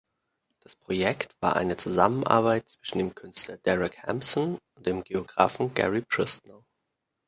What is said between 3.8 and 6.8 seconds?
Hampson und dem Geografen Gary Priestnall.